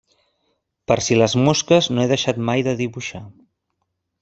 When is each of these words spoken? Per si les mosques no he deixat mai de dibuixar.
Per 0.91 0.97
si 1.07 1.17
les 1.19 1.35
mosques 1.49 1.91
no 1.95 2.03
he 2.03 2.07
deixat 2.13 2.41
mai 2.49 2.65
de 2.69 2.75
dibuixar. 2.83 3.25